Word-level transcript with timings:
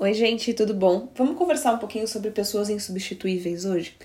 Oi, 0.00 0.14
gente, 0.14 0.54
tudo 0.54 0.72
bom? 0.74 1.08
Vamos 1.16 1.36
conversar 1.36 1.72
um 1.72 1.78
pouquinho 1.78 2.06
sobre 2.06 2.30
pessoas 2.30 2.70
insubstituíveis 2.70 3.64
hoje? 3.64 3.96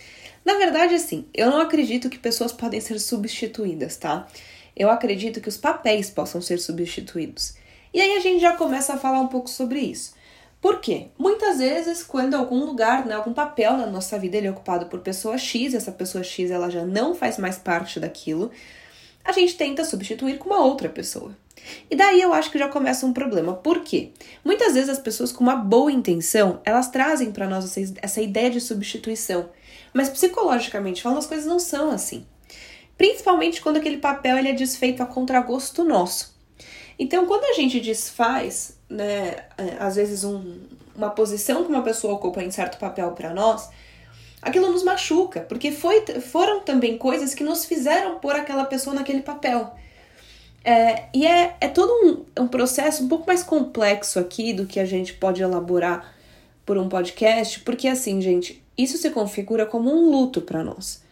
Na 0.43 0.55
verdade, 0.55 0.95
assim, 0.95 1.27
eu 1.31 1.51
não 1.51 1.61
acredito 1.61 2.09
que 2.09 2.17
pessoas 2.17 2.51
podem 2.51 2.81
ser 2.81 2.97
substituídas, 2.97 3.95
tá? 3.95 4.27
Eu 4.75 4.89
acredito 4.89 5.39
que 5.39 5.47
os 5.47 5.55
papéis 5.55 6.09
possam 6.09 6.41
ser 6.41 6.57
substituídos. 6.57 7.53
E 7.93 8.01
aí 8.01 8.17
a 8.17 8.19
gente 8.19 8.41
já 8.41 8.55
começa 8.57 8.95
a 8.95 8.97
falar 8.97 9.19
um 9.19 9.27
pouco 9.27 9.47
sobre 9.47 9.81
isso. 9.81 10.15
Por 10.59 10.81
quê? 10.81 11.09
Muitas 11.15 11.59
vezes, 11.59 12.01
quando 12.01 12.33
algum 12.33 12.65
lugar, 12.65 13.05
né, 13.05 13.13
algum 13.13 13.31
papel 13.31 13.77
na 13.77 13.85
nossa 13.85 14.17
vida 14.17 14.35
ele 14.35 14.47
é 14.47 14.51
ocupado 14.51 14.87
por 14.87 15.01
pessoa 15.01 15.37
X, 15.37 15.75
essa 15.75 15.91
pessoa 15.91 16.23
X 16.23 16.49
ela 16.49 16.71
já 16.71 16.83
não 16.83 17.13
faz 17.13 17.37
mais 17.37 17.59
parte 17.59 17.99
daquilo, 17.99 18.49
a 19.23 19.31
gente 19.31 19.55
tenta 19.55 19.85
substituir 19.85 20.37
com 20.37 20.49
uma 20.49 20.63
outra 20.63 20.89
pessoa. 20.89 21.35
E 21.89 21.95
daí 21.95 22.21
eu 22.21 22.33
acho 22.33 22.51
que 22.51 22.59
já 22.59 22.67
começa 22.67 23.05
um 23.05 23.13
problema. 23.13 23.53
Por 23.53 23.81
quê? 23.81 24.11
Muitas 24.43 24.73
vezes 24.73 24.89
as 24.89 24.99
pessoas 24.99 25.31
com 25.31 25.43
uma 25.43 25.55
boa 25.55 25.91
intenção, 25.91 26.59
elas 26.65 26.89
trazem 26.89 27.31
para 27.31 27.47
nós 27.47 27.75
essa 28.01 28.21
ideia 28.21 28.49
de 28.49 28.59
substituição. 28.59 29.49
Mas 29.93 30.09
psicologicamente 30.09 31.01
falando, 31.01 31.19
as 31.19 31.27
coisas 31.27 31.45
não 31.45 31.59
são 31.59 31.91
assim. 31.91 32.25
Principalmente 32.97 33.61
quando 33.61 33.77
aquele 33.77 33.97
papel 33.97 34.37
ele 34.37 34.49
é 34.49 34.53
desfeito 34.53 35.01
a 35.01 35.05
contragosto 35.05 35.83
nosso. 35.83 36.33
Então, 36.97 37.25
quando 37.25 37.45
a 37.45 37.53
gente 37.53 37.79
desfaz, 37.79 38.77
né, 38.89 39.45
é, 39.57 39.77
às 39.79 39.95
vezes 39.95 40.23
um, 40.23 40.59
uma 40.95 41.09
posição 41.09 41.63
que 41.63 41.69
uma 41.69 41.81
pessoa 41.81 42.13
ocupa 42.13 42.43
em 42.43 42.51
certo 42.51 42.77
papel 42.77 43.11
para 43.11 43.33
nós, 43.33 43.69
aquilo 44.43 44.71
nos 44.71 44.83
machuca, 44.83 45.41
porque 45.41 45.71
foi, 45.71 46.05
foram 46.21 46.61
também 46.61 46.97
coisas 46.97 47.33
que 47.33 47.43
nos 47.43 47.65
fizeram 47.65 48.19
pôr 48.19 48.35
aquela 48.35 48.65
pessoa 48.65 48.95
naquele 48.95 49.21
papel. 49.21 49.73
É, 50.63 51.05
e 51.13 51.25
é, 51.25 51.55
é 51.59 51.67
todo 51.67 51.91
um, 51.91 52.43
um 52.43 52.47
processo 52.47 53.03
um 53.03 53.07
pouco 53.07 53.27
mais 53.27 53.43
complexo 53.43 54.19
aqui 54.19 54.53
do 54.53 54.65
que 54.65 54.79
a 54.79 54.85
gente 54.85 55.13
pode 55.13 55.41
elaborar 55.41 56.15
por 56.65 56.77
um 56.77 56.87
podcast, 56.87 57.59
porque 57.61 57.87
assim, 57.87 58.21
gente, 58.21 58.63
isso 58.77 58.97
se 58.97 59.09
configura 59.09 59.65
como 59.65 59.91
um 59.91 60.09
luto 60.09 60.41
para 60.41 60.63
nós. 60.63 61.03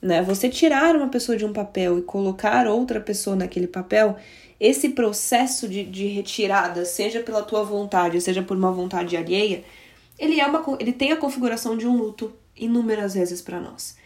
Né? 0.00 0.22
Você 0.22 0.48
tirar 0.48 0.94
uma 0.96 1.08
pessoa 1.08 1.36
de 1.36 1.44
um 1.44 1.52
papel 1.52 1.98
e 1.98 2.02
colocar 2.02 2.66
outra 2.66 3.00
pessoa 3.00 3.34
naquele 3.34 3.66
papel, 3.66 4.16
esse 4.58 4.90
processo 4.90 5.68
de, 5.68 5.84
de 5.84 6.06
retirada, 6.06 6.84
seja 6.84 7.20
pela 7.20 7.42
tua 7.42 7.64
vontade, 7.64 8.20
seja 8.20 8.42
por 8.42 8.56
uma 8.56 8.70
vontade 8.70 9.16
alheia, 9.16 9.64
ele, 10.18 10.40
é 10.40 10.46
uma, 10.46 10.64
ele 10.78 10.92
tem 10.92 11.10
a 11.10 11.16
configuração 11.16 11.76
de 11.76 11.86
um 11.86 11.96
luto 11.96 12.32
inúmeras 12.64 13.14
vezes 13.14 13.40
para 13.40 13.60
nós. 13.60 13.96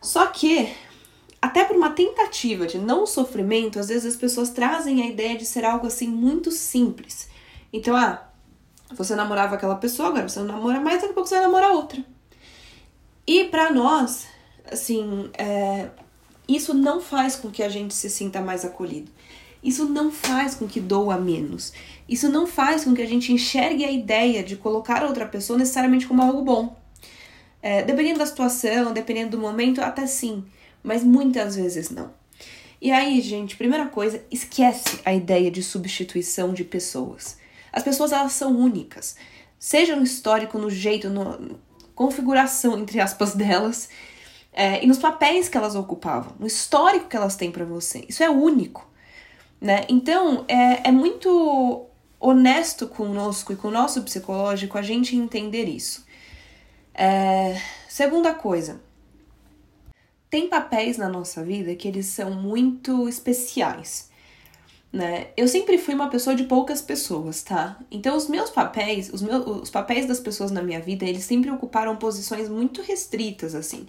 Só 0.00 0.26
que 0.26 0.72
até 1.40 1.62
por 1.62 1.76
uma 1.76 1.90
tentativa 1.90 2.66
de 2.66 2.78
não 2.78 3.06
sofrimento, 3.06 3.78
às 3.78 3.88
vezes 3.88 4.14
as 4.14 4.16
pessoas 4.16 4.48
trazem 4.48 5.02
a 5.02 5.06
ideia 5.06 5.36
de 5.36 5.44
ser 5.44 5.64
algo 5.64 5.86
assim 5.86 6.08
muito 6.08 6.50
simples. 6.50 7.28
Então, 7.70 7.94
ah, 7.94 8.26
você 8.92 9.14
namorava 9.14 9.54
aquela 9.54 9.74
pessoa, 9.74 10.08
agora 10.08 10.26
você 10.26 10.38
não 10.40 10.46
namora 10.46 10.80
mais, 10.80 11.02
daqui 11.02 11.10
a 11.10 11.14
pouco 11.14 11.28
você 11.28 11.34
vai 11.34 11.44
namorar 11.44 11.72
outra. 11.72 12.02
E 13.26 13.44
para 13.44 13.70
nós, 13.70 14.26
assim, 14.70 15.28
é, 15.36 15.90
isso 16.48 16.72
não 16.72 17.00
faz 17.00 17.36
com 17.36 17.50
que 17.50 17.62
a 17.62 17.68
gente 17.68 17.92
se 17.92 18.08
sinta 18.08 18.40
mais 18.40 18.64
acolhido. 18.64 19.10
Isso 19.62 19.86
não 19.86 20.10
faz 20.10 20.54
com 20.54 20.66
que 20.66 20.80
doa 20.80 21.18
menos. 21.18 21.72
Isso 22.08 22.28
não 22.28 22.46
faz 22.46 22.84
com 22.84 22.94
que 22.94 23.02
a 23.02 23.06
gente 23.06 23.32
enxergue 23.32 23.84
a 23.84 23.90
ideia 23.90 24.42
de 24.42 24.56
colocar 24.56 25.04
outra 25.04 25.26
pessoa 25.26 25.58
necessariamente 25.58 26.06
como 26.06 26.22
algo 26.22 26.42
bom. 26.42 26.76
É, 27.66 27.82
dependendo 27.82 28.18
da 28.18 28.26
situação, 28.26 28.92
dependendo 28.92 29.36
do 29.36 29.38
momento, 29.38 29.80
até 29.80 30.06
sim 30.06 30.44
mas 30.84 31.02
muitas 31.02 31.56
vezes 31.56 31.88
não. 31.88 32.12
E 32.80 32.92
aí, 32.92 33.22
gente, 33.22 33.56
primeira 33.56 33.86
coisa, 33.86 34.22
esquece 34.30 35.00
a 35.04 35.14
ideia 35.14 35.50
de 35.50 35.62
substituição 35.62 36.52
de 36.52 36.62
pessoas. 36.62 37.38
As 37.72 37.82
pessoas 37.82 38.12
elas 38.12 38.32
são 38.32 38.54
únicas, 38.54 39.16
seja 39.58 39.96
no 39.96 40.02
histórico, 40.02 40.58
no 40.58 40.68
jeito, 40.68 41.08
na 41.08 41.38
configuração 41.94 42.78
entre 42.78 43.00
aspas 43.00 43.32
delas, 43.34 43.88
é, 44.52 44.84
e 44.84 44.86
nos 44.86 44.98
papéis 44.98 45.48
que 45.48 45.56
elas 45.56 45.74
ocupavam, 45.74 46.34
no 46.38 46.46
histórico 46.46 47.08
que 47.08 47.16
elas 47.16 47.34
têm 47.34 47.50
para 47.50 47.64
você. 47.64 48.04
Isso 48.08 48.22
é 48.22 48.28
único, 48.28 48.86
né? 49.60 49.84
Então 49.88 50.44
é, 50.46 50.88
é 50.88 50.92
muito 50.92 51.86
honesto 52.20 52.86
conosco 52.86 53.52
e 53.52 53.56
com 53.56 53.68
o 53.68 53.72
nosso 53.72 54.02
psicológico 54.02 54.78
a 54.78 54.82
gente 54.82 55.16
entender 55.16 55.64
isso. 55.64 56.04
É, 56.94 57.60
segunda 57.88 58.32
coisa, 58.32 58.80
tem 60.30 60.48
papéis 60.48 60.96
na 60.96 61.08
nossa 61.08 61.42
vida 61.42 61.74
que 61.74 61.88
eles 61.88 62.06
são 62.06 62.30
muito 62.30 63.08
especiais. 63.08 64.10
Né? 64.92 65.28
Eu 65.36 65.48
sempre 65.48 65.76
fui 65.76 65.92
uma 65.92 66.08
pessoa 66.08 66.36
de 66.36 66.44
poucas 66.44 66.80
pessoas, 66.80 67.42
tá? 67.42 67.80
Então 67.90 68.16
os 68.16 68.28
meus 68.28 68.48
papéis, 68.48 69.12
os 69.12 69.22
meus 69.22 69.44
os 69.44 69.70
papéis 69.70 70.06
das 70.06 70.20
pessoas 70.20 70.52
na 70.52 70.62
minha 70.62 70.80
vida, 70.80 71.04
eles 71.04 71.24
sempre 71.24 71.50
ocuparam 71.50 71.96
posições 71.96 72.48
muito 72.48 72.80
restritas 72.80 73.56
assim. 73.56 73.88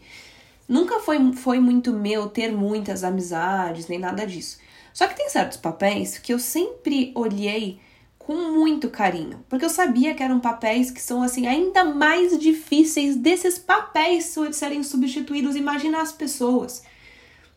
Nunca 0.68 1.00
foi 1.00 1.34
foi 1.34 1.60
muito 1.60 1.94
meu 1.94 2.28
ter 2.28 2.52
muitas 2.52 3.04
amizades, 3.04 3.88
nem 3.88 4.00
nada 4.00 4.26
disso. 4.26 4.58
Só 4.94 5.08
que 5.08 5.16
tem 5.16 5.30
certos 5.30 5.58
papéis 5.58 6.18
que 6.18 6.34
eu 6.34 6.40
sempre 6.40 7.12
olhei 7.14 7.80
com 8.26 8.52
muito 8.54 8.90
carinho, 8.90 9.46
porque 9.48 9.64
eu 9.64 9.70
sabia 9.70 10.16
que 10.16 10.24
eram 10.24 10.40
papéis 10.40 10.90
que 10.90 11.00
são 11.00 11.22
assim 11.22 11.46
ainda 11.46 11.84
mais 11.84 12.36
difíceis 12.40 13.16
desses 13.16 13.60
papéis 13.60 14.34
serem 14.52 14.82
substituídos. 14.82 15.56
Imagina 15.56 16.02
as 16.02 16.12
pessoas. 16.12 16.82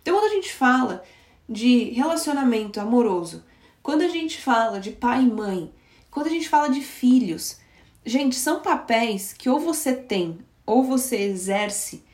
Então, 0.03 0.15
quando 0.15 0.31
a 0.31 0.35
gente 0.35 0.53
fala 0.53 1.03
de 1.49 1.85
relacionamento 1.85 2.79
amoroso, 2.79 3.43
quando 3.83 4.03
a 4.03 4.09
gente 4.09 4.39
fala 4.43 4.79
de 4.79 4.91
pai 4.91 5.23
e 5.23 5.27
mãe, 5.27 5.73
quando 6.11 6.27
a 6.27 6.31
gente 6.31 6.51
fala 6.51 6.69
de 6.69 6.83
filhos, 6.83 7.59
gente, 8.05 8.37
são 8.37 8.61
papéis 8.61 9.33
que 9.33 9.49
ou 9.49 9.59
você 9.59 9.95
tem, 9.95 10.37
ou 10.67 10.85
você 10.85 11.17
exerce, 11.17 12.05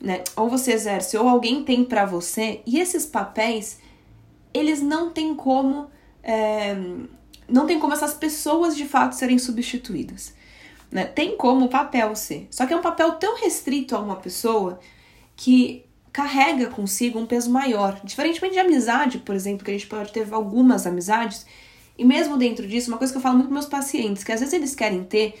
né? 0.00 0.22
Ou 0.36 0.48
você 0.48 0.74
exerce, 0.74 1.16
ou 1.16 1.28
alguém 1.28 1.64
tem 1.64 1.84
para 1.84 2.04
você, 2.04 2.60
e 2.64 2.78
esses 2.78 3.04
papéis, 3.04 3.80
eles 4.54 4.80
não 4.80 5.10
têm 5.10 5.34
como. 5.34 5.90
É, 6.22 6.76
não 7.48 7.66
tem 7.66 7.78
como 7.78 7.92
essas 7.92 8.14
pessoas 8.14 8.76
de 8.76 8.84
fato 8.86 9.14
serem 9.14 9.38
substituídas. 9.38 10.34
Né? 10.90 11.04
Tem 11.04 11.36
como 11.36 11.66
o 11.66 11.68
papel 11.68 12.14
ser. 12.14 12.46
Só 12.50 12.66
que 12.66 12.72
é 12.72 12.76
um 12.76 12.82
papel 12.82 13.12
tão 13.12 13.36
restrito 13.36 13.94
a 13.96 14.00
uma 14.00 14.16
pessoa 14.16 14.78
que 15.36 15.84
carrega 16.12 16.68
consigo 16.68 17.18
um 17.18 17.26
peso 17.26 17.50
maior. 17.50 18.00
Diferentemente 18.02 18.54
de 18.54 18.60
amizade, 18.60 19.18
por 19.18 19.34
exemplo, 19.34 19.64
que 19.64 19.70
a 19.70 19.74
gente 19.74 19.86
pode 19.86 20.12
ter 20.12 20.26
algumas 20.32 20.86
amizades, 20.86 21.44
e 21.98 22.04
mesmo 22.04 22.36
dentro 22.36 22.66
disso, 22.66 22.90
uma 22.90 22.98
coisa 22.98 23.12
que 23.12 23.18
eu 23.18 23.22
falo 23.22 23.36
muito 23.36 23.48
com 23.48 23.54
meus 23.54 23.66
pacientes, 23.66 24.24
que 24.24 24.32
às 24.32 24.40
vezes 24.40 24.54
eles 24.54 24.74
querem 24.74 25.04
ter 25.04 25.38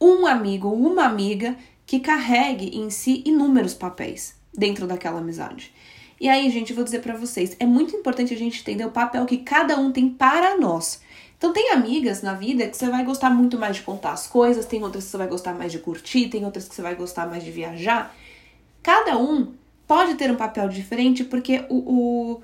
um 0.00 0.26
amigo 0.26 0.68
ou 0.68 0.74
uma 0.74 1.04
amiga 1.04 1.56
que 1.86 2.00
carregue 2.00 2.76
em 2.76 2.90
si 2.90 3.22
inúmeros 3.26 3.74
papéis 3.74 4.34
dentro 4.56 4.86
daquela 4.86 5.20
amizade. 5.20 5.72
E 6.18 6.28
aí, 6.28 6.48
gente, 6.50 6.70
eu 6.70 6.76
vou 6.76 6.84
dizer 6.84 7.00
para 7.00 7.14
vocês, 7.14 7.54
é 7.60 7.66
muito 7.66 7.94
importante 7.94 8.32
a 8.32 8.36
gente 8.36 8.60
entender 8.60 8.86
o 8.86 8.90
papel 8.90 9.26
que 9.26 9.38
cada 9.38 9.78
um 9.78 9.92
tem 9.92 10.08
para 10.08 10.58
nós. 10.58 11.00
Então 11.38 11.52
tem 11.52 11.70
amigas 11.70 12.22
na 12.22 12.32
vida 12.32 12.66
que 12.66 12.76
você 12.76 12.88
vai 12.88 13.04
gostar 13.04 13.30
muito 13.30 13.58
mais 13.58 13.76
de 13.76 13.82
contar 13.82 14.12
as 14.12 14.26
coisas, 14.26 14.64
tem 14.64 14.82
outras 14.82 15.04
que 15.04 15.10
você 15.10 15.18
vai 15.18 15.26
gostar 15.26 15.52
mais 15.52 15.70
de 15.70 15.78
curtir, 15.78 16.28
tem 16.28 16.44
outras 16.44 16.66
que 16.66 16.74
você 16.74 16.82
vai 16.82 16.94
gostar 16.94 17.26
mais 17.26 17.44
de 17.44 17.50
viajar. 17.50 18.14
Cada 18.82 19.18
um 19.18 19.52
pode 19.86 20.14
ter 20.14 20.30
um 20.30 20.36
papel 20.36 20.68
diferente 20.68 21.24
porque 21.24 21.64
o, 21.68 21.76
o, 21.76 22.42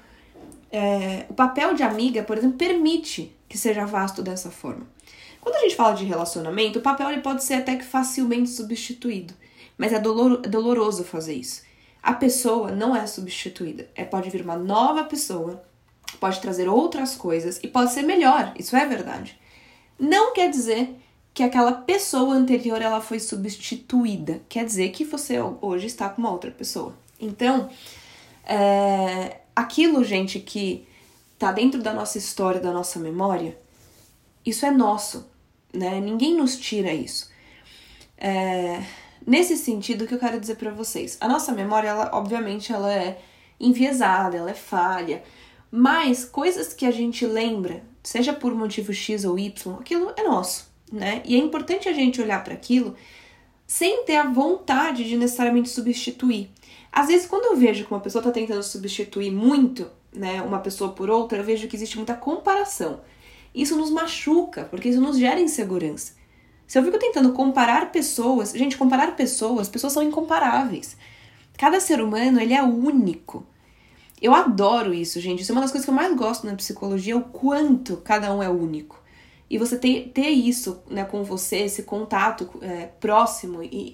é, 0.70 1.24
o 1.28 1.34
papel 1.34 1.74
de 1.74 1.82
amiga, 1.82 2.22
por 2.22 2.36
exemplo, 2.36 2.58
permite 2.58 3.34
que 3.48 3.56
seja 3.56 3.86
vasto 3.86 4.22
dessa 4.22 4.50
forma. 4.50 4.86
Quando 5.40 5.56
a 5.56 5.60
gente 5.60 5.74
fala 5.74 5.94
de 5.94 6.04
relacionamento, 6.04 6.78
o 6.78 6.82
papel 6.82 7.10
ele 7.10 7.20
pode 7.20 7.42
ser 7.42 7.54
até 7.54 7.76
que 7.76 7.84
facilmente 7.84 8.50
substituído, 8.50 9.34
mas 9.76 9.92
é, 9.92 9.98
dolor, 9.98 10.40
é 10.44 10.48
doloroso 10.48 11.02
fazer 11.02 11.34
isso. 11.34 11.62
A 12.02 12.12
pessoa 12.12 12.70
não 12.70 12.94
é 12.94 13.06
substituída, 13.06 13.88
é 13.94 14.04
pode 14.04 14.28
vir 14.28 14.42
uma 14.42 14.56
nova 14.56 15.04
pessoa 15.04 15.62
pode 16.18 16.40
trazer 16.40 16.68
outras 16.68 17.14
coisas 17.14 17.58
e 17.62 17.68
pode 17.68 17.92
ser 17.92 18.02
melhor, 18.02 18.52
isso 18.58 18.76
é 18.76 18.86
verdade. 18.86 19.38
Não 19.98 20.32
quer 20.32 20.50
dizer 20.50 20.96
que 21.34 21.42
aquela 21.42 21.72
pessoa 21.72 22.34
anterior 22.34 22.82
ela 22.82 23.00
foi 23.00 23.18
substituída, 23.18 24.42
quer 24.48 24.64
dizer 24.64 24.90
que 24.90 25.04
você 25.04 25.38
hoje 25.60 25.86
está 25.86 26.08
com 26.08 26.20
uma 26.20 26.30
outra 26.30 26.50
pessoa. 26.50 26.94
Então, 27.18 27.70
é, 28.44 29.38
aquilo, 29.54 30.04
gente, 30.04 30.40
que 30.40 30.86
tá 31.38 31.52
dentro 31.52 31.82
da 31.82 31.92
nossa 31.92 32.18
história, 32.18 32.60
da 32.60 32.72
nossa 32.72 32.98
memória, 32.98 33.58
isso 34.44 34.66
é 34.66 34.70
nosso, 34.70 35.28
né? 35.72 36.00
Ninguém 36.00 36.34
nos 36.34 36.56
tira 36.56 36.92
isso. 36.92 37.30
É, 38.18 38.82
nesse 39.26 39.56
sentido, 39.56 40.06
que 40.06 40.14
eu 40.14 40.18
quero 40.18 40.38
dizer 40.38 40.56
para 40.56 40.70
vocês, 40.70 41.16
a 41.20 41.28
nossa 41.28 41.52
memória, 41.52 41.88
ela, 41.88 42.10
obviamente, 42.12 42.72
ela 42.72 42.92
é 42.92 43.20
enviesada, 43.58 44.36
ela 44.36 44.50
é 44.50 44.54
falha, 44.54 45.22
mas 45.74 46.22
coisas 46.22 46.74
que 46.74 46.84
a 46.84 46.90
gente 46.90 47.24
lembra, 47.24 47.82
seja 48.02 48.34
por 48.34 48.54
motivo 48.54 48.92
X 48.92 49.24
ou 49.24 49.38
Y, 49.38 49.74
aquilo 49.80 50.12
é 50.14 50.22
nosso, 50.22 50.70
né? 50.92 51.22
E 51.24 51.34
é 51.34 51.38
importante 51.38 51.88
a 51.88 51.94
gente 51.94 52.20
olhar 52.20 52.44
para 52.44 52.52
aquilo 52.52 52.94
sem 53.66 54.04
ter 54.04 54.16
a 54.16 54.30
vontade 54.30 55.02
de 55.02 55.16
necessariamente 55.16 55.70
substituir. 55.70 56.50
Às 56.92 57.06
vezes, 57.06 57.26
quando 57.26 57.46
eu 57.46 57.56
vejo 57.56 57.86
que 57.86 57.90
uma 57.90 58.00
pessoa 58.00 58.20
está 58.20 58.30
tentando 58.30 58.62
substituir 58.62 59.30
muito, 59.30 59.88
né, 60.12 60.42
uma 60.42 60.58
pessoa 60.58 60.92
por 60.92 61.08
outra, 61.08 61.38
eu 61.38 61.44
vejo 61.44 61.66
que 61.66 61.74
existe 61.74 61.96
muita 61.96 62.12
comparação. 62.12 63.00
Isso 63.54 63.74
nos 63.74 63.88
machuca, 63.88 64.64
porque 64.64 64.90
isso 64.90 65.00
nos 65.00 65.16
gera 65.16 65.40
insegurança. 65.40 66.12
Se 66.66 66.78
eu 66.78 66.84
fico 66.84 66.98
tentando 66.98 67.32
comparar 67.32 67.90
pessoas, 67.90 68.52
gente, 68.52 68.76
comparar 68.76 69.16
pessoas, 69.16 69.70
pessoas 69.70 69.94
são 69.94 70.02
incomparáveis. 70.02 70.98
Cada 71.56 71.80
ser 71.80 72.02
humano, 72.02 72.38
ele 72.38 72.52
é 72.52 72.62
único. 72.62 73.46
Eu 74.22 74.32
adoro 74.32 74.94
isso, 74.94 75.20
gente. 75.20 75.42
Isso 75.42 75.50
é 75.50 75.54
uma 75.54 75.62
das 75.62 75.72
coisas 75.72 75.84
que 75.84 75.90
eu 75.90 75.94
mais 75.94 76.16
gosto 76.16 76.46
na 76.46 76.54
psicologia, 76.54 77.16
o 77.16 77.24
quanto 77.24 77.96
cada 77.96 78.32
um 78.32 78.40
é 78.40 78.48
único. 78.48 79.02
E 79.50 79.58
você 79.58 79.76
ter, 79.76 80.12
ter 80.14 80.28
isso 80.28 80.80
né, 80.88 81.04
com 81.04 81.24
você, 81.24 81.56
esse 81.58 81.82
contato 81.82 82.48
é, 82.62 82.86
próximo 82.86 83.64
e, 83.64 83.92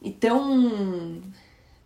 e, 0.00 0.08
e 0.08 0.12
tão 0.12 1.20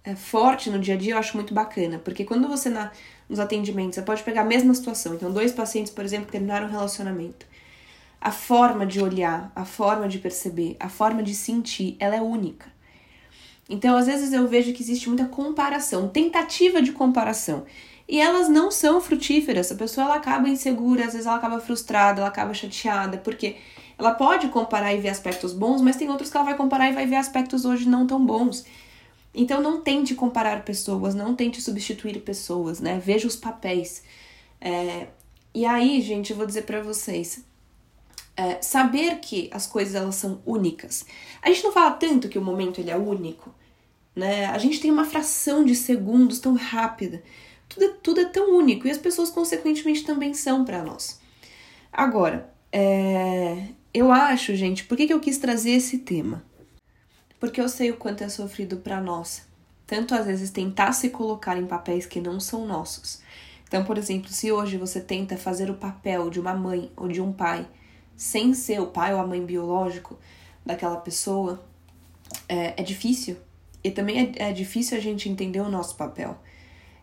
é, 0.04 0.14
forte 0.14 0.68
no 0.68 0.78
dia 0.78 0.94
a 0.94 0.96
dia, 0.98 1.14
eu 1.14 1.18
acho 1.18 1.34
muito 1.34 1.54
bacana. 1.54 1.98
Porque 1.98 2.24
quando 2.26 2.46
você, 2.46 2.68
na, 2.68 2.92
nos 3.26 3.40
atendimentos, 3.40 3.94
você 3.94 4.02
pode 4.02 4.22
pegar 4.22 4.42
a 4.42 4.44
mesma 4.44 4.74
situação. 4.74 5.14
Então, 5.14 5.32
dois 5.32 5.50
pacientes, 5.50 5.90
por 5.90 6.04
exemplo, 6.04 6.26
que 6.26 6.32
terminaram 6.32 6.66
um 6.66 6.70
relacionamento. 6.70 7.46
A 8.20 8.30
forma 8.30 8.84
de 8.84 9.00
olhar, 9.00 9.50
a 9.56 9.64
forma 9.64 10.06
de 10.06 10.18
perceber, 10.18 10.76
a 10.78 10.90
forma 10.90 11.22
de 11.22 11.34
sentir, 11.34 11.96
ela 11.98 12.14
é 12.14 12.20
única. 12.20 12.66
Então, 13.70 13.96
às 13.96 14.06
vezes 14.06 14.32
eu 14.32 14.48
vejo 14.48 14.72
que 14.72 14.82
existe 14.82 15.08
muita 15.08 15.26
comparação, 15.26 16.08
tentativa 16.08 16.82
de 16.82 16.90
comparação. 16.90 17.64
E 18.08 18.20
elas 18.20 18.48
não 18.48 18.68
são 18.68 19.00
frutíferas. 19.00 19.70
A 19.70 19.76
pessoa 19.76 20.06
ela 20.06 20.16
acaba 20.16 20.48
insegura, 20.48 21.06
às 21.06 21.12
vezes 21.12 21.26
ela 21.26 21.36
acaba 21.36 21.60
frustrada, 21.60 22.20
ela 22.20 22.28
acaba 22.28 22.52
chateada, 22.52 23.18
porque 23.18 23.56
ela 23.96 24.12
pode 24.12 24.48
comparar 24.48 24.92
e 24.92 24.98
ver 24.98 25.10
aspectos 25.10 25.52
bons, 25.52 25.80
mas 25.80 25.94
tem 25.94 26.10
outros 26.10 26.30
que 26.30 26.36
ela 26.36 26.46
vai 26.46 26.56
comparar 26.56 26.88
e 26.90 26.92
vai 26.92 27.06
ver 27.06 27.14
aspectos 27.14 27.64
hoje 27.64 27.88
não 27.88 28.08
tão 28.08 28.26
bons. 28.26 28.64
Então 29.32 29.62
não 29.62 29.80
tente 29.80 30.16
comparar 30.16 30.64
pessoas, 30.64 31.14
não 31.14 31.36
tente 31.36 31.62
substituir 31.62 32.20
pessoas, 32.22 32.80
né? 32.80 32.98
Veja 32.98 33.28
os 33.28 33.36
papéis. 33.36 34.02
É... 34.60 35.06
E 35.54 35.64
aí, 35.64 36.00
gente, 36.00 36.32
eu 36.32 36.36
vou 36.36 36.46
dizer 36.46 36.62
para 36.62 36.82
vocês, 36.82 37.44
é, 38.36 38.60
saber 38.62 39.18
que 39.20 39.50
as 39.52 39.66
coisas 39.66 39.94
elas 39.94 40.14
são 40.14 40.40
únicas. 40.46 41.04
A 41.42 41.48
gente 41.48 41.62
não 41.62 41.72
fala 41.72 41.92
tanto 41.92 42.28
que 42.28 42.38
o 42.38 42.42
momento 42.42 42.80
ele 42.80 42.90
é 42.90 42.96
único, 42.96 43.54
né? 44.14 44.46
A 44.46 44.58
gente 44.58 44.80
tem 44.80 44.90
uma 44.90 45.04
fração 45.04 45.64
de 45.64 45.74
segundos 45.74 46.38
tão 46.38 46.54
rápida. 46.54 47.22
Tudo, 47.68 47.84
é, 47.84 47.88
tudo 48.02 48.20
é 48.20 48.24
tão 48.24 48.56
único 48.56 48.86
e 48.86 48.90
as 48.90 48.98
pessoas 48.98 49.30
consequentemente 49.30 50.04
também 50.04 50.34
são 50.34 50.64
para 50.64 50.82
nós. 50.82 51.20
Agora, 51.92 52.52
é, 52.72 53.68
eu 53.92 54.12
acho, 54.12 54.54
gente, 54.54 54.84
por 54.84 54.96
que, 54.96 55.06
que 55.06 55.12
eu 55.12 55.20
quis 55.20 55.38
trazer 55.38 55.70
esse 55.70 55.98
tema? 55.98 56.44
Porque 57.38 57.60
eu 57.60 57.68
sei 57.68 57.90
o 57.90 57.96
quanto 57.96 58.22
é 58.22 58.28
sofrido 58.28 58.78
para 58.78 59.00
nós. 59.00 59.48
Tanto 59.86 60.14
às 60.14 60.26
vezes 60.26 60.50
tentar 60.50 60.92
se 60.92 61.10
colocar 61.10 61.56
em 61.56 61.66
papéis 61.66 62.06
que 62.06 62.20
não 62.20 62.38
são 62.38 62.66
nossos. 62.66 63.20
Então, 63.66 63.84
por 63.84 63.96
exemplo, 63.96 64.28
se 64.30 64.50
hoje 64.50 64.76
você 64.76 65.00
tenta 65.00 65.36
fazer 65.36 65.70
o 65.70 65.74
papel 65.74 66.28
de 66.28 66.40
uma 66.40 66.54
mãe 66.54 66.92
ou 66.96 67.08
de 67.08 67.20
um 67.20 67.32
pai 67.32 67.66
sem 68.16 68.52
ser 68.52 68.80
o 68.80 68.88
pai 68.88 69.14
ou 69.14 69.20
a 69.20 69.26
mãe 69.26 69.44
biológico 69.44 70.18
daquela 70.66 70.96
pessoa, 70.96 71.64
é, 72.48 72.74
é 72.80 72.82
difícil. 72.82 73.36
E 73.82 73.90
também 73.90 74.34
é, 74.38 74.50
é, 74.50 74.52
difícil 74.52 74.96
a 74.96 75.00
gente 75.00 75.28
entender 75.28 75.60
o 75.60 75.68
nosso 75.68 75.96
papel. 75.96 76.38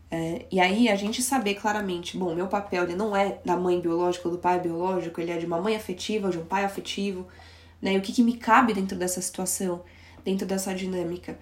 É, 0.09 0.45
e 0.51 0.59
aí 0.59 0.87
a 0.87 0.95
gente 0.95 1.21
saber 1.21 1.55
claramente, 1.55 2.17
bom, 2.17 2.33
meu 2.33 2.47
papel 2.47 2.83
ele 2.83 2.95
não 2.95 3.15
é 3.15 3.39
da 3.43 3.57
mãe 3.57 3.79
biológica 3.79 4.27
ou 4.27 4.35
do 4.35 4.39
pai 4.39 4.59
biológico, 4.59 5.19
ele 5.19 5.31
é 5.31 5.37
de 5.37 5.45
uma 5.45 5.59
mãe 5.59 5.75
afetiva 5.75 6.29
de 6.29 6.37
um 6.37 6.45
pai 6.45 6.63
afetivo, 6.63 7.27
né? 7.81 7.93
E 7.93 7.97
o 7.97 8.01
que, 8.01 8.13
que 8.13 8.23
me 8.23 8.37
cabe 8.37 8.73
dentro 8.73 8.97
dessa 8.97 9.21
situação, 9.21 9.83
dentro 10.23 10.47
dessa 10.47 10.73
dinâmica. 10.73 11.37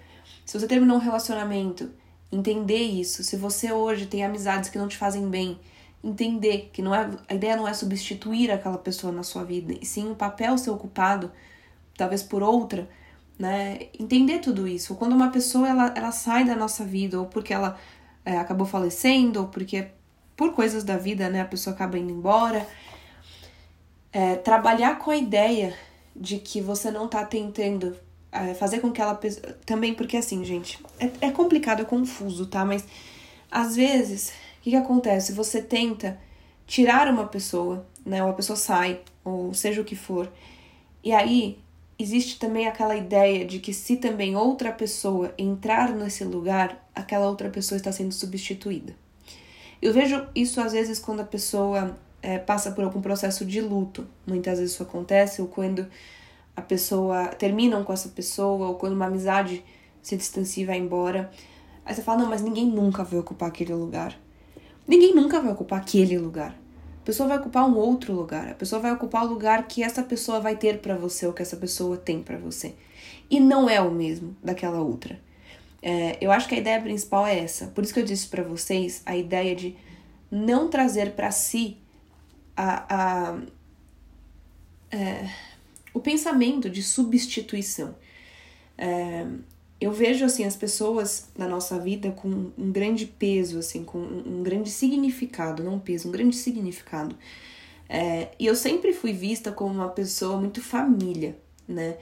Se 0.45 0.59
você 0.59 0.67
terminou 0.67 0.97
um 0.97 0.99
relacionamento, 0.99 1.91
entender 2.31 2.81
isso. 2.81 3.23
Se 3.23 3.37
você 3.37 3.71
hoje 3.71 4.05
tem 4.05 4.23
amizades 4.23 4.69
que 4.69 4.77
não 4.77 4.87
te 4.87 4.97
fazem 4.97 5.29
bem, 5.29 5.59
entender 6.03 6.69
que 6.71 6.81
não 6.81 6.93
é, 6.93 7.09
a 7.27 7.33
ideia 7.33 7.55
não 7.55 7.67
é 7.67 7.73
substituir 7.73 8.51
aquela 8.51 8.77
pessoa 8.77 9.11
na 9.11 9.23
sua 9.23 9.43
vida, 9.43 9.73
e 9.81 9.85
sim 9.85 10.11
o 10.11 10.15
papel 10.15 10.57
ser 10.57 10.69
ocupado, 10.69 11.31
talvez 11.97 12.21
por 12.21 12.43
outra, 12.43 12.87
né? 13.37 13.87
Entender 13.99 14.39
tudo 14.39 14.67
isso. 14.67 14.95
Quando 14.95 15.13
uma 15.13 15.29
pessoa 15.29 15.67
ela, 15.67 15.93
ela 15.95 16.11
sai 16.11 16.45
da 16.45 16.55
nossa 16.55 16.83
vida, 16.83 17.19
ou 17.19 17.25
porque 17.25 17.53
ela 17.53 17.77
é, 18.23 18.37
acabou 18.37 18.65
falecendo, 18.65 19.41
ou 19.41 19.47
porque 19.47 19.87
por 20.35 20.53
coisas 20.53 20.83
da 20.83 20.97
vida, 20.97 21.29
né, 21.29 21.41
a 21.41 21.45
pessoa 21.45 21.73
acaba 21.73 21.97
indo 21.97 22.11
embora. 22.11 22.67
É, 24.11 24.35
trabalhar 24.35 24.97
com 24.99 25.11
a 25.11 25.17
ideia 25.17 25.73
de 26.15 26.37
que 26.39 26.61
você 26.61 26.89
não 26.89 27.07
tá 27.07 27.25
tentando 27.25 27.95
é, 28.31 28.53
fazer 28.53 28.79
com 28.79 28.91
que 28.91 29.01
ela. 29.01 29.19
Também 29.65 29.93
porque 29.93 30.17
assim, 30.17 30.43
gente, 30.43 30.79
é, 30.99 31.27
é 31.27 31.31
complicado, 31.31 31.81
é 31.81 31.85
confuso, 31.85 32.45
tá? 32.47 32.63
Mas 32.63 32.85
às 33.51 33.75
vezes 33.75 34.33
que, 34.65 34.71
que 34.71 34.75
acontece? 34.75 35.31
Você 35.31 35.61
tenta 35.61 36.19
tirar 36.65 37.07
uma 37.07 37.27
pessoa, 37.27 37.85
né? 38.03 38.23
Ou 38.23 38.31
a 38.31 38.33
pessoa 38.33 38.57
sai, 38.57 39.01
ou 39.23 39.53
seja 39.53 39.79
o 39.79 39.85
que 39.85 39.95
for. 39.95 40.31
E 41.03 41.13
aí 41.13 41.59
existe 41.97 42.37
também 42.39 42.67
aquela 42.67 42.95
ideia 42.95 43.45
de 43.45 43.59
que 43.59 43.73
se 43.73 43.97
também 43.97 44.35
outra 44.35 44.71
pessoa 44.71 45.33
entrar 45.37 45.93
nesse 45.93 46.23
lugar, 46.23 46.87
aquela 46.93 47.27
outra 47.27 47.49
pessoa 47.49 47.77
está 47.77 47.91
sendo 47.91 48.13
substituída. 48.13 48.95
Eu 49.81 49.93
vejo 49.93 50.27
isso 50.33 50.59
às 50.61 50.73
vezes 50.73 50.99
quando 50.99 51.21
a 51.21 51.25
pessoa 51.25 51.97
é, 52.21 52.37
passa 52.37 52.71
por 52.71 52.83
algum 52.83 53.01
processo 53.01 53.45
de 53.45 53.61
luto. 53.61 54.07
Muitas 54.25 54.59
vezes 54.59 54.73
isso 54.73 54.83
acontece, 54.83 55.41
ou 55.41 55.47
quando 55.47 55.87
a 56.55 56.61
pessoa 56.61 57.27
terminam 57.27 57.83
com 57.83 57.93
essa 57.93 58.09
pessoa, 58.09 58.69
ou 58.69 58.75
quando 58.75 58.93
uma 58.93 59.05
amizade 59.05 59.63
se 60.01 60.17
distancia 60.17 60.63
e 60.63 60.65
vai 60.65 60.77
embora. 60.77 61.31
Aí 61.85 61.93
você 61.93 62.01
fala, 62.01 62.23
não, 62.23 62.29
mas 62.29 62.41
ninguém 62.41 62.67
nunca 62.67 63.03
vai 63.03 63.19
ocupar 63.19 63.49
aquele 63.49 63.73
lugar. 63.73 64.17
Ninguém 64.87 65.13
nunca 65.13 65.39
vai 65.39 65.51
ocupar 65.51 65.79
aquele 65.79 66.17
lugar. 66.17 66.55
A 67.05 67.11
pessoa 67.13 67.29
vai 67.29 67.37
ocupar 67.37 67.69
um 67.69 67.77
outro 67.77 68.11
lugar. 68.11 68.49
A 68.49 68.55
pessoa 68.55 68.81
vai 68.81 68.91
ocupar 68.91 69.25
o 69.25 69.27
lugar 69.27 69.67
que 69.67 69.83
essa 69.83 70.01
pessoa 70.01 70.39
vai 70.39 70.55
ter 70.55 70.79
para 70.79 70.95
você 70.95 71.27
ou 71.27 71.33
que 71.33 71.43
essa 71.43 71.55
pessoa 71.55 71.97
tem 71.97 72.23
para 72.23 72.35
você. 72.35 72.73
E 73.29 73.39
não 73.39 73.69
é 73.69 73.79
o 73.79 73.91
mesmo 73.91 74.35
daquela 74.43 74.81
outra. 74.81 75.19
É, 75.83 76.17
eu 76.19 76.31
acho 76.31 76.49
que 76.49 76.55
a 76.55 76.57
ideia 76.57 76.81
principal 76.81 77.27
é 77.27 77.37
essa. 77.37 77.67
Por 77.67 77.83
isso 77.83 77.93
que 77.93 77.99
eu 77.99 78.03
disse 78.03 78.27
para 78.27 78.41
vocês 78.41 79.03
a 79.05 79.15
ideia 79.15 79.55
de 79.55 79.77
não 80.31 80.67
trazer 80.67 81.11
para 81.11 81.29
si 81.29 81.77
a, 82.57 82.85
a 82.89 83.39
é, 84.89 85.29
o 85.93 85.99
pensamento 85.99 86.67
de 86.71 86.81
substituição. 86.81 87.95
É, 88.75 89.27
eu 89.79 89.91
vejo 89.91 90.25
assim 90.25 90.45
as 90.45 90.55
pessoas 90.55 91.27
na 91.37 91.47
nossa 91.47 91.77
vida 91.79 92.11
com 92.11 92.51
um 92.57 92.71
grande 92.71 93.05
peso, 93.05 93.59
assim, 93.59 93.83
com 93.83 93.99
um 93.99 94.41
grande 94.41 94.69
significado, 94.69 95.63
não 95.63 95.79
peso, 95.79 96.07
um 96.07 96.11
grande 96.11 96.35
significado. 96.35 97.15
É, 97.87 98.29
e 98.39 98.45
eu 98.45 98.55
sempre 98.55 98.93
fui 98.93 99.13
vista 99.13 99.51
como 99.51 99.73
uma 99.73 99.89
pessoa 99.89 100.37
muito 100.37 100.61
família, 100.61 101.37
né? 101.67 101.97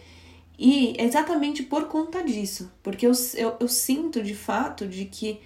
E 0.57 0.95
exatamente 1.01 1.63
por 1.63 1.87
conta 1.87 2.23
disso, 2.23 2.71
porque 2.83 3.05
eu, 3.05 3.11
eu, 3.35 3.57
eu 3.59 3.67
sinto 3.67 4.21
de 4.21 4.35
fato 4.35 4.87
de 4.87 5.05
que 5.05 5.41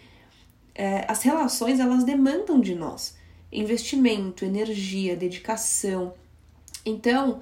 é, 0.76 1.06
as 1.08 1.24
relações 1.24 1.80
elas 1.80 2.04
demandam 2.04 2.60
de 2.60 2.76
nós 2.76 3.16
investimento, 3.52 4.46
energia, 4.46 5.16
dedicação. 5.16 6.14
Então, 6.86 7.40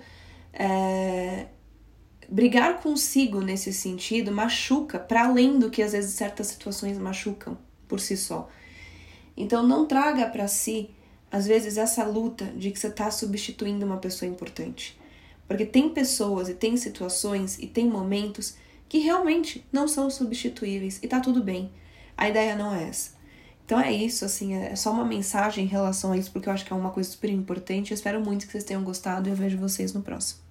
é, 0.53 1.47
brigar 2.29 2.81
consigo 2.81 3.41
nesse 3.41 3.71
sentido 3.73 4.31
machuca 4.31 4.99
para 4.99 5.25
além 5.25 5.59
do 5.59 5.69
que 5.69 5.81
às 5.81 5.91
vezes 5.91 6.15
certas 6.15 6.47
situações 6.47 6.97
machucam 6.97 7.57
por 7.87 7.99
si 7.99 8.17
só. 8.17 8.49
Então 9.37 9.65
não 9.65 9.85
traga 9.85 10.27
para 10.27 10.47
si 10.47 10.89
às 11.31 11.45
vezes 11.45 11.77
essa 11.77 12.03
luta 12.03 12.45
de 12.55 12.71
que 12.71 12.79
você 12.79 12.87
está 12.87 13.11
substituindo 13.11 13.85
uma 13.85 13.97
pessoa 13.97 14.29
importante. 14.29 14.97
Porque 15.47 15.65
tem 15.65 15.89
pessoas 15.89 16.49
e 16.49 16.53
tem 16.53 16.77
situações 16.77 17.59
e 17.59 17.67
tem 17.67 17.87
momentos 17.87 18.55
que 18.87 18.99
realmente 18.99 19.65
não 19.71 19.87
são 19.87 20.09
substituíveis 20.09 20.99
e 21.03 21.07
tá 21.07 21.19
tudo 21.19 21.43
bem. 21.43 21.71
A 22.17 22.29
ideia 22.29 22.55
não 22.55 22.73
é 22.73 22.87
essa. 22.87 23.15
Então 23.65 23.79
é 23.79 23.91
isso, 23.91 24.23
assim, 24.23 24.53
é 24.53 24.75
só 24.75 24.91
uma 24.91 25.03
mensagem 25.03 25.65
em 25.65 25.67
relação 25.67 26.11
a 26.11 26.17
isso, 26.17 26.31
porque 26.31 26.47
eu 26.47 26.53
acho 26.53 26.63
que 26.63 26.71
é 26.71 26.75
uma 26.75 26.91
coisa 26.91 27.09
super 27.09 27.31
importante. 27.31 27.91
Eu 27.91 27.95
espero 27.95 28.23
muito 28.23 28.45
que 28.45 28.51
vocês 28.51 28.63
tenham 28.63 28.83
gostado 28.83 29.27
e 29.27 29.31
eu 29.31 29.35
vejo 29.35 29.57
vocês 29.57 29.91
no 29.91 30.01
próximo. 30.03 30.44